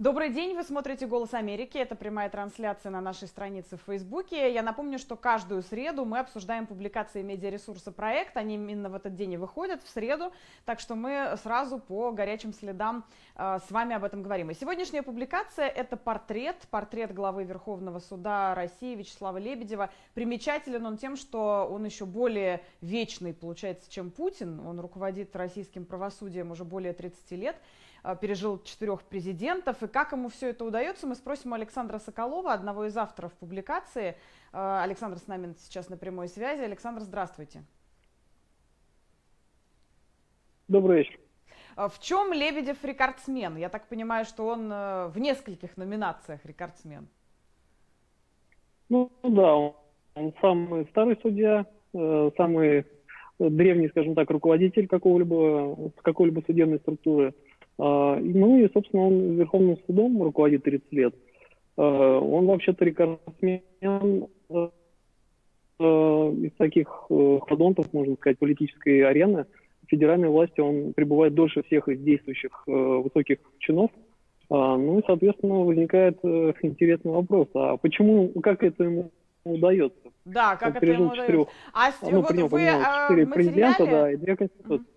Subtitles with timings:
[0.00, 1.78] Добрый день, вы смотрите «Голос Америки».
[1.78, 4.52] Это прямая трансляция на нашей странице в Фейсбуке.
[4.52, 8.36] Я напомню, что каждую среду мы обсуждаем публикации медиаресурса «Проект».
[8.36, 10.32] Они именно в этот день и выходят, в среду.
[10.64, 13.04] Так что мы сразу по горячим следам
[13.36, 14.50] э, с вами об этом говорим.
[14.50, 19.90] И сегодняшняя публикация– это портрет, портрет главы Верховного суда России Вячеслава Лебедева.
[20.14, 24.58] Примечателен он тем, что он еще более вечный, получается, чем Путин.
[24.58, 27.56] Он руководит российским правосудием уже более 30 лет.
[28.04, 29.82] Э, пережил четырех президентов.
[29.82, 34.16] И как ему все это удается, мы спросим у Александра Соколова, одного из авторов публикации.
[34.52, 36.62] Э, Александр с нами сейчас на прямой связи.
[36.62, 37.64] Александр, здравствуйте.
[40.68, 41.18] Добрый вечер.
[41.78, 43.56] Э, в чем Лебедев рекордсмен?
[43.56, 47.08] Я так понимаю, что он в нескольких номинациях рекордсмен.
[48.90, 49.54] Ну да,
[50.14, 51.64] он самый старый судья,
[52.36, 52.84] самый
[53.38, 57.34] древний, скажем так, руководитель какого-либо какой-либо судебной структуры.
[57.78, 61.14] А, ну и, собственно, он Верховным судом руководит 30 лет.
[61.76, 64.68] А, он вообще-то рекордсмен э,
[65.78, 69.46] э, из таких э, ходонтов, можно сказать, политической арены.
[69.86, 73.90] В федеральной власти он пребывает дольше всех из действующих высоких чинов.
[74.50, 79.10] А, ну и, соответственно, возникает интересный вопрос, а почему, как это ему
[79.44, 79.98] удается?
[80.24, 81.52] Да, как он это ему удается?
[81.72, 84.86] А ну, вот вы четыре президента, да, и две конституции.
[84.86, 84.94] Mm-hmm.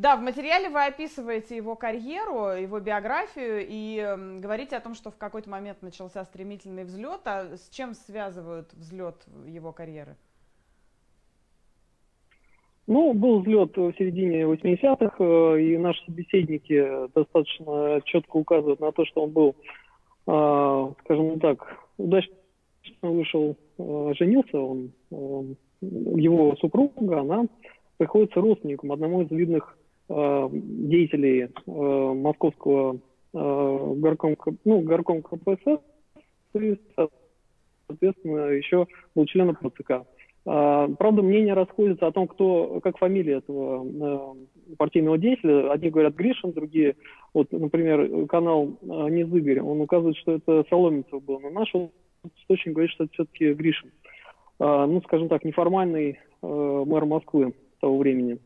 [0.00, 5.10] Да, в материале вы описываете его карьеру, его биографию и э, говорите о том, что
[5.10, 7.20] в какой-то момент начался стремительный взлет.
[7.26, 10.16] А с чем связывают взлет его карьеры?
[12.86, 19.04] Ну, был взлет в середине 80-х, э, и наши собеседники достаточно четко указывают на то,
[19.04, 19.54] что он был,
[20.26, 22.32] э, скажем так, удачно
[23.02, 24.92] вышел, э, женился, он,
[25.82, 27.44] его супруга, она
[27.98, 29.79] приходится родственником одному из видных Э,
[30.10, 32.98] деятелей э, московского
[33.32, 35.78] э, горком, ну, горком КПСС,
[36.54, 36.76] и,
[37.86, 40.02] соответственно, еще был членом ПЦК.
[40.42, 44.34] Правда, мнения расходятся о том, кто, как фамилия этого
[44.78, 45.70] партийного деятеля.
[45.70, 46.96] Одни говорят Гришин, другие,
[47.34, 51.40] вот, например, канал Низыгорь, он указывает, что это Соломенцев был.
[51.40, 51.72] Но наш
[52.40, 53.92] источник говорит, что это все-таки Гришин.
[54.58, 58.38] Ну, скажем так, неформальный мэр Москвы того времени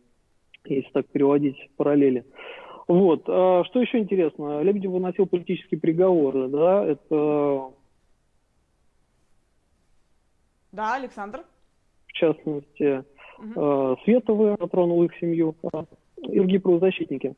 [0.64, 2.25] если так переводить параллели.
[2.86, 3.25] Вот.
[3.28, 4.62] А что еще интересно?
[4.62, 7.70] Лебедев выносил политические приговоры, да, это...
[10.72, 11.44] Да, Александр?
[12.06, 13.04] В частности,
[13.38, 13.97] угу.
[14.04, 15.84] Световы затронул их семью, а,
[16.19, 17.36] и другие правозащитники.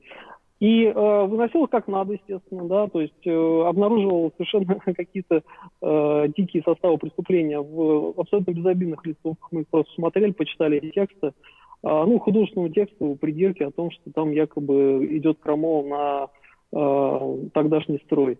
[0.58, 5.42] И э, выносил их как надо, естественно, да, то есть э, обнаруживал совершенно какие-то
[5.82, 9.52] э, дикие составы преступления в абсолютно безобидных листовках.
[9.52, 11.32] Мы просто смотрели, почитали эти тексты.
[11.82, 16.28] Ну, художественного текста у придирки о том, что там якобы идет крамол на
[16.72, 18.38] э, тогдашний строй.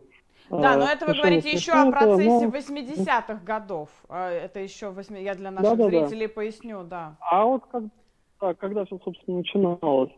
[0.51, 2.53] Да, но это вы говорите еще о процессе но...
[2.53, 3.89] 80-х годов.
[4.09, 5.19] Это еще 8...
[5.19, 6.33] я для наших да, зрителей да.
[6.33, 7.17] поясню, да.
[7.21, 7.85] А вот как,
[8.41, 10.13] да, когда все, собственно, начиналось.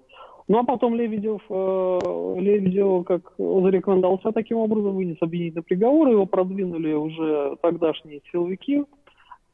[0.48, 1.98] Ну, а потом Лебедев, э,
[2.38, 8.84] Лебедев как зарекомендовался таким образом, вынес обвинительный приговор, его продвинули уже тогдашние силовики,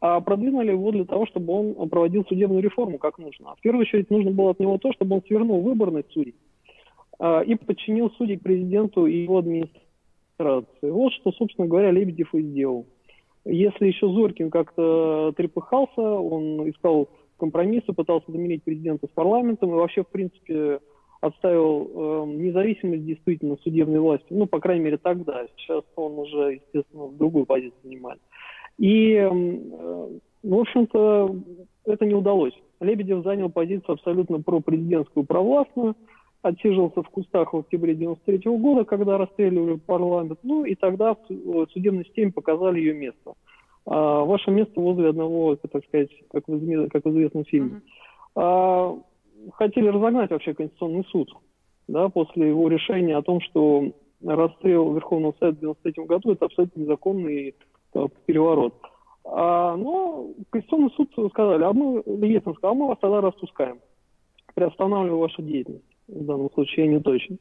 [0.07, 3.55] а продвинули его для того, чтобы он проводил судебную реформу как нужно.
[3.57, 6.35] В первую очередь нужно было от него то, чтобы он свернул выборность судей
[7.19, 10.91] а, и подчинил судей президенту и его администрации.
[10.91, 12.85] Вот что, собственно говоря, Лебедев и сделал.
[13.47, 20.03] Если еще Зорькин как-то трепыхался, он искал компромиссы, пытался заменить президента с парламентом и вообще,
[20.03, 20.81] в принципе,
[21.23, 24.27] отставил э, независимость действительно судебной власти.
[24.29, 25.47] Ну, по крайней мере, тогда.
[25.57, 28.21] Сейчас он уже, естественно, другую позицию занимает.
[28.79, 29.31] И, э,
[30.43, 31.37] в общем-то,
[31.85, 32.55] это не удалось.
[32.81, 35.95] Лебедев занял позицию абсолютно пропрезидентскую, провластную,
[36.43, 41.67] отсиживался в кустах в октябре 93 -го года, когда расстреливали парламент, ну и тогда в
[41.73, 43.35] судебной системе показали ее место.
[43.87, 47.71] А ваше место возле одного, так сказать, как в, как в известном фильме.
[47.71, 47.81] Uh-huh.
[48.37, 48.99] А,
[49.53, 51.31] хотели разогнать вообще Конституционный суд,
[51.89, 53.93] да, после его решения о том, что
[54.23, 57.55] расстрел Верховного Совета в 93 году это абсолютно незаконный
[58.27, 58.75] переворот.
[59.25, 63.79] А, но Конституционный суд сказали, а мы, Ельцин сказал, а мы вас тогда распускаем,
[64.55, 65.85] приостанавливаем вашу деятельность.
[66.09, 67.37] В данном случае я не точно.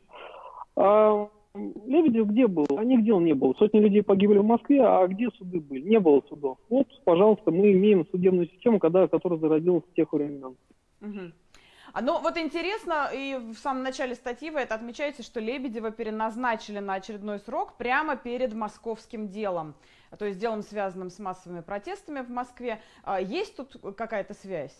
[0.75, 1.27] А
[1.85, 2.65] Лебедев где был?
[2.77, 3.53] А нигде он не был.
[3.55, 5.87] Сотни людей погибли в Москве, а где суды были?
[5.87, 6.57] Не было судов.
[6.69, 10.55] Вот, пожалуйста, мы имеем судебную систему, когда, которая зародилась с тех времен.
[11.01, 11.31] Угу.
[11.93, 16.79] А, ну, вот интересно, и в самом начале статьи вы это отмечаете, что Лебедева переназначили
[16.79, 19.75] на очередной срок прямо перед московским делом,
[20.17, 22.81] то есть делом, связанным с массовыми протестами в Москве.
[23.03, 24.75] А, есть тут какая-то связь?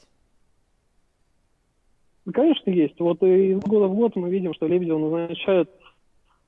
[2.33, 3.00] Конечно, есть.
[3.00, 5.69] Вот из года в год мы видим, что Лебедева назначают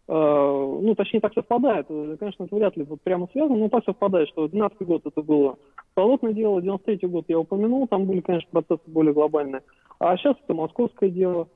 [0.08, 1.88] ну, точнее, так совпадает.
[1.88, 5.58] Конечно, это вряд ли вот прямо связано, но так совпадает, что 12 год это было
[5.96, 9.64] болотное дело, 93 год я упомянул, там были, конечно, процессы более глобальные.
[10.00, 11.48] А сейчас это московское дело.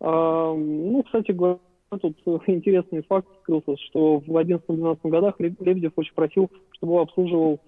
[0.00, 1.58] Ну, кстати говоря,
[2.00, 7.60] тут интересный факт скрылся, что в 11-12 годах Лебедев очень просил, чтобы обслуживал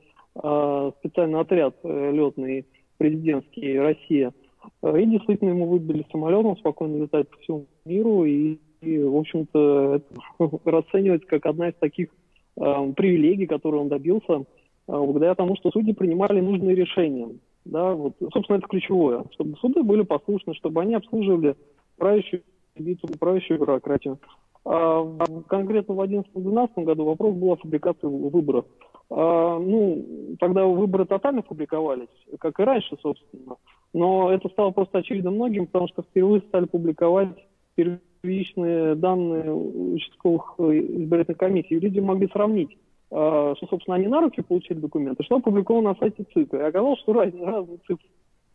[0.98, 2.66] специальный отряд э, летный
[2.98, 4.32] президентский Россия.
[4.82, 9.94] И действительно ему выбили самолет, он спокойно летает по всему миру, и, и в общем-то,
[9.96, 12.08] это расценивается как одна из таких
[12.56, 14.42] э, привилегий, которые он добился, э,
[14.86, 17.28] благодаря тому, что судьи принимали нужные решения.
[17.66, 21.56] Да, вот, собственно, это ключевое, чтобы суды были послушны, чтобы они обслуживали
[21.96, 22.42] правящую
[22.76, 24.18] элиту, правящую бюрократию.
[24.64, 25.04] А
[25.48, 28.66] конкретно в 2011-2012 году вопрос был о фабрикации выборов.
[29.10, 32.08] А, ну, тогда выборы тотально публиковались,
[32.40, 33.56] как и раньше, собственно.
[33.92, 37.28] Но это стало просто очевидно многим, потому что впервые стали публиковать
[37.74, 41.78] первичные данные участковых э, избирательных комиссий.
[41.78, 42.76] Люди могли сравнить,
[43.08, 46.56] что, собственно, они на руки получили документы, что опубликовано на сайте ЦИКа.
[46.56, 48.08] И оказалось, что разные, разные цифры.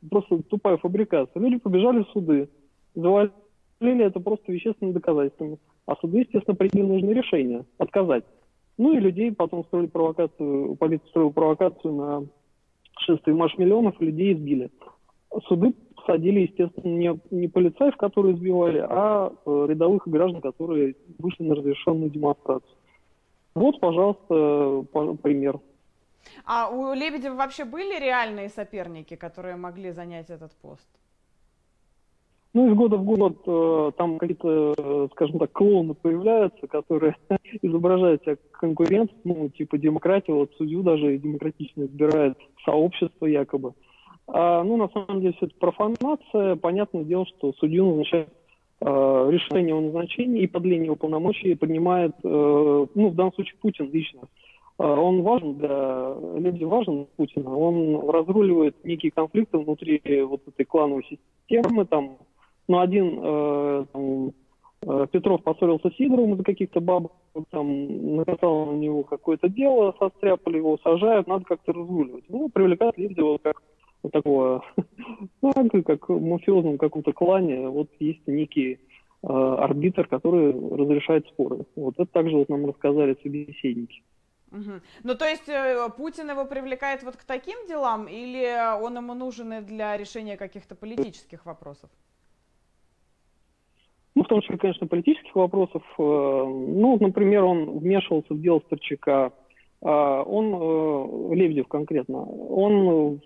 [0.09, 1.39] Просто тупая фабрикация.
[1.39, 2.50] Люди побежали в суды,
[2.95, 5.57] завалили это просто вещественными доказательствами.
[5.86, 8.25] А суды, естественно, приняли нужные решения отказать.
[8.77, 12.24] Ну и людей потом строили провокацию, полиция строила провокацию на
[13.00, 14.69] шествие марш миллионов, людей избили.
[15.48, 21.56] Суды посадили, естественно, не, не полицаев, которые избивали, а э, рядовых граждан, которые вышли на
[21.56, 22.75] разрешенную демонстрацию.
[23.53, 24.86] Вот, пожалуйста,
[25.21, 25.59] пример.
[26.45, 30.88] А у Лебедева вообще были реальные соперники, которые могли занять этот пост?
[32.53, 37.15] Ну, из года в год э, там какие-то, э, скажем так, клоуны появляются, которые
[37.62, 43.74] изображают себя конкурент, ну, типа демократия, вот судью даже демократично избирает сообщество якобы.
[44.27, 46.57] А, ну, на самом деле, все это профанация.
[46.57, 48.33] Понятное дело, что судью назначает э,
[48.81, 52.28] решение о назначении и подлении его полномочий принимает, э,
[52.95, 54.22] ну, в данном случае Путин лично.
[54.80, 57.56] Э, он важен для, Лебедев важен Путина.
[57.56, 62.18] Он разруливает некие конфликты внутри вот этой клановой системы, там,
[62.68, 64.31] но один э, там,
[64.81, 67.12] э, Петров поссорился с Сидоровым из-за каких-то бабок,
[67.51, 72.24] там, накатал на него какое-то дело, состряпали его, сажают, надо как-то разруливать.
[72.30, 73.62] Ну, привлекают Лебедева как
[74.03, 74.63] вот такого,
[75.42, 78.80] ну, как в мафиозном каком-то клане, вот есть некий
[79.24, 81.65] э, арбитр, который разрешает споры.
[81.75, 84.03] Вот это также вот нам рассказали собеседники.
[84.51, 84.81] Угу.
[85.03, 89.65] Ну, то есть э, Путин его привлекает вот к таким делам, или он ему нужен
[89.65, 91.89] для решения каких-то политических вопросов?
[94.13, 95.83] Ну, в том числе, конечно, политических вопросов.
[95.98, 99.31] Э, ну, например, он вмешивался в дело Старчака.
[99.83, 103.19] А, он, Лебедев конкретно, он,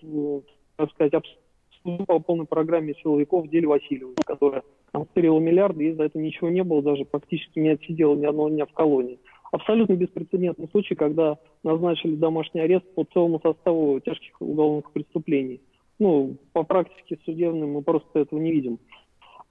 [0.76, 6.04] так сказать, обслуживал по полной программе силовиков в деле Васильева, которая обстрелила миллиарды, и за
[6.04, 9.20] это ничего не было, даже практически не отсидел ни одного дня в колонии.
[9.52, 15.62] Абсолютно беспрецедентный случай, когда назначили домашний арест по целому составу тяжких уголовных преступлений.
[16.00, 18.80] Ну, по практике судебной мы просто этого не видим.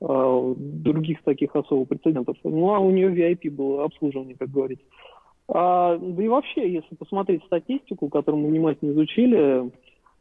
[0.01, 2.37] Э, других таких особых прецедентов.
[2.45, 4.85] Ну, а у нее VIP было обслуживание, как говорится.
[5.49, 9.71] А, да и вообще, если посмотреть статистику, которую мы внимательно изучили,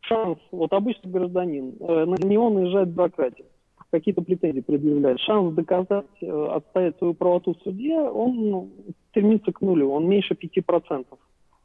[0.04, 3.46] шанс, вот обычный гражданин, э, на него наезжает бюрократия,
[3.92, 8.70] какие-то претензии предъявляет, шанс доказать, э, отстоять свою правоту в суде, он
[9.10, 11.20] стремится к нулю, он меньше 5%.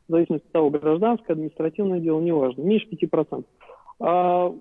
[0.08, 3.44] В зависимости от того, гражданское, административное дело, неважно, меньше 5%.
[4.00, 4.54] А,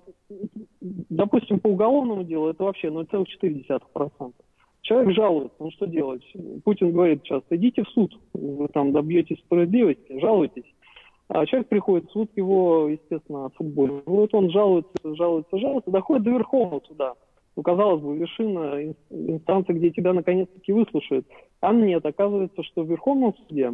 [0.79, 4.33] допустим, по уголовному делу это вообще 0,4%.
[4.81, 6.23] Человек жалуется, ну что делать?
[6.63, 10.63] Путин говорит часто, идите в суд, вы там добьетесь справедливости, жалуйтесь.
[11.29, 16.81] А человек приходит в суд, его, естественно, отфутболивают, он жалуется, жалуется, жалуется, доходит до Верховного
[16.87, 17.13] суда.
[17.55, 21.27] Ну, казалось бы, вершина инстанции, где тебя наконец-таки выслушают.
[21.59, 23.73] А нет, оказывается, что в Верховном суде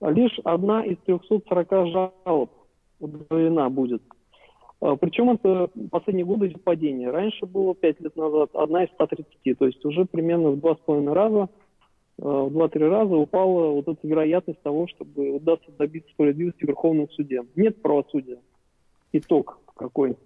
[0.00, 1.70] лишь одна из 340
[2.24, 2.50] жалоб
[3.00, 4.02] удовлетворена будет.
[4.80, 7.10] А, Причем это последние годы идет падение.
[7.10, 11.48] Раньше было 5 лет назад одна из 130, то есть уже примерно в 2,5 раза,
[12.18, 17.44] в 2-3 раза упала вот эта вероятность того, чтобы удастся добиться справедливости в Верховном суде.
[17.54, 18.38] Нет правосудия.
[19.12, 20.16] Итог какой?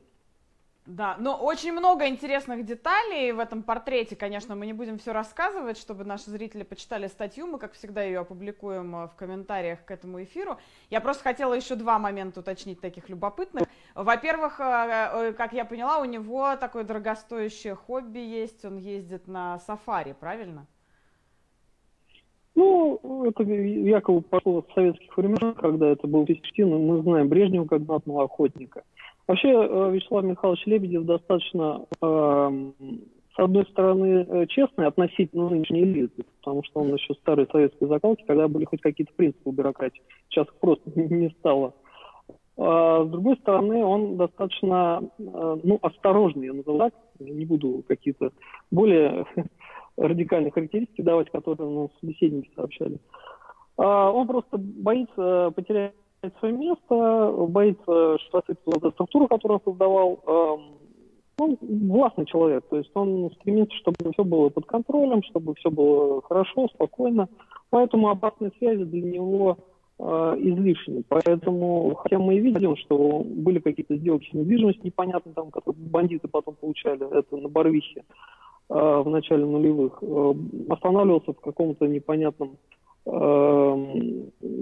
[0.87, 5.79] Да, но очень много интересных деталей в этом портрете, конечно, мы не будем все рассказывать,
[5.79, 10.25] чтобы наши зрители почитали статью, мы, как всегда, ее опубликуем э, в комментариях к этому
[10.25, 10.59] эфиру.
[10.91, 13.69] Я просто хотела еще два момента уточнить таких любопытных.
[13.95, 19.61] Во-первых, э, э, как я поняла, у него такое дорогостоящее хобби есть, он ездит на
[19.61, 20.67] сафари, правильно?
[22.55, 27.83] Ну, это якобы пошло с советских времен, когда это был Песчтин, мы знаем Брежнева как
[27.83, 28.83] знатного охотника.
[29.27, 32.73] Вообще, э, Вячеслав Михайлович Лебедев достаточно э,
[33.35, 38.25] с одной стороны, э, честный относительно нынешней элиты, потому что он еще старой советской закалки,
[38.27, 40.03] когда были хоть какие-то принципы бюрократии.
[40.29, 41.75] Сейчас их просто не стало.
[42.59, 48.33] А с другой стороны, он достаточно э, ну, осторожный, я назову так, не буду какие-то
[48.71, 49.25] более
[49.97, 52.99] радикальные характеристики давать, которые нам собеседники сообщали.
[53.77, 55.95] А он просто боится потерять
[56.39, 60.83] свое место, боится, что осыпется структура, которую он создавал, эм,
[61.39, 66.23] он властный человек, то есть он стремится, чтобы все было под контролем, чтобы все было
[66.23, 67.29] хорошо, спокойно.
[67.71, 69.57] Поэтому опасные связи для него
[69.99, 70.05] э,
[70.39, 71.03] излишни.
[71.09, 76.29] Поэтому, хотя мы и видим, что были какие-то сделки с недвижимостью непонятные, там, которые бандиты
[76.29, 78.32] потом получали, это на Барвихе э,
[78.75, 80.35] в начале нулевых, э,
[80.71, 82.57] останавливался в каком-то непонятном
[83.05, 83.11] э,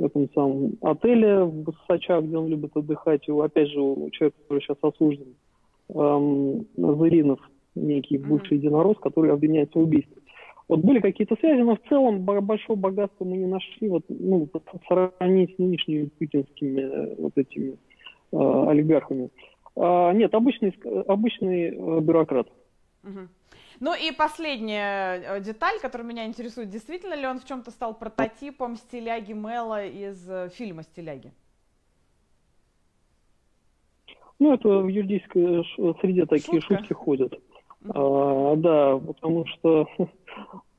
[0.04, 3.28] этом самом отеле в Сочах, где он любит отдыхать.
[3.28, 5.34] Опять же, у человека, который сейчас осужден,
[5.90, 7.40] эм, Зыринов,
[7.74, 8.60] некий бывший mm-hmm.
[8.60, 10.20] единорос, который обвиняется в убийстве.
[10.68, 14.48] Вот были какие-то связи, но в целом большого богатства мы не нашли, вот, ну,
[14.86, 17.76] сравнить с нынешними путинскими э, вот этими
[18.32, 18.36] э,
[18.68, 19.30] олигархами.
[19.76, 20.72] А, нет, обычный,
[21.08, 22.46] обычный э, бюрократ.
[23.02, 23.20] Угу.
[23.80, 28.76] Ну и последняя э, деталь, которая меня интересует, действительно ли он в чем-то стал прототипом
[28.76, 31.32] стиляги Мэла из э, фильма «Стиляги»?
[34.38, 35.64] Ну, это в юридической
[36.00, 36.78] среде такие Шутка.
[36.78, 37.34] шутки ходят.
[37.88, 39.86] А, да, потому что,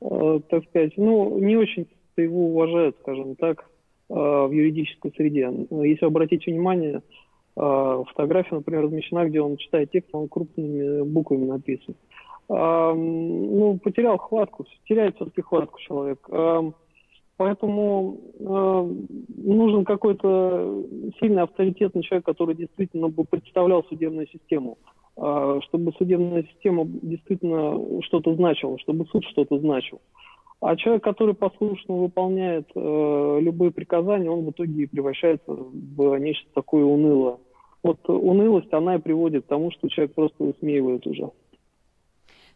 [0.00, 3.68] так сказать, ну, не очень его уважают, скажем так,
[4.08, 5.50] в юридической среде.
[5.70, 7.02] Если обратить внимание,
[7.54, 11.94] фотография, например, размещена, где он читает текст, он крупными буквами написан.
[12.54, 16.28] Ну, потерял хватку, теряет все-таки хватку человек.
[17.42, 18.94] Поэтому э,
[19.36, 20.84] нужен какой-то
[21.18, 24.78] сильный авторитетный человек, который действительно бы представлял судебную систему,
[25.16, 30.00] э, чтобы судебная система действительно что-то значила, чтобы суд что-то значил.
[30.60, 36.84] А человек, который послушно выполняет э, любые приказания, он в итоге превращается в нечто такое
[36.84, 37.38] унылое.
[37.82, 41.30] Вот унылость, она и приводит к тому, что человек просто высмеивает уже.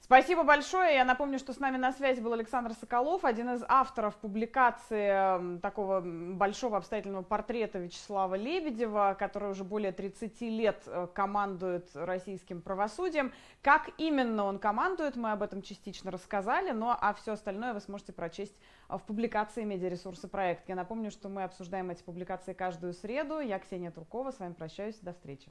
[0.06, 0.94] Спасибо большое.
[0.94, 6.00] Я напомню, что с нами на связи был Александр Соколов, один из авторов публикации такого
[6.00, 13.32] большого обстоятельного портрета Вячеслава Лебедева, который уже более 30 лет э, командует российским правосудием.
[13.62, 18.12] Как именно он командует, мы об этом частично рассказали, но а все остальное вы сможете
[18.12, 18.54] прочесть
[18.88, 20.68] в публикации «Медиаресурсы проект».
[20.68, 23.40] Я напомню, что мы обсуждаем эти публикации каждую среду.
[23.40, 25.50] Я Ксения Туркова, с вами прощаюсь, до встречи.